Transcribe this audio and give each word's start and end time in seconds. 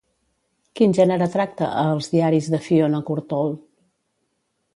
Quin 0.79 0.95
gènere 0.99 1.27
tracta 1.35 1.67
a 1.81 1.85
"Els 1.91 2.09
diaris 2.15 2.49
de 2.55 2.61
Fiona 2.69 3.03
Courtauld"? 3.11 3.63